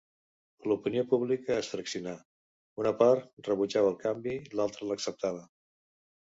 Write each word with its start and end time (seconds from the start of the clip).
L'opinió 0.69 1.03
pública 1.11 1.57
es 1.63 1.69
fraccionà: 1.73 2.15
una 2.85 2.95
part 3.03 3.47
rebutjava 3.51 3.95
el 3.95 4.01
canvi, 4.07 4.37
l'altra 4.57 4.93
l'acceptava. 4.93 5.49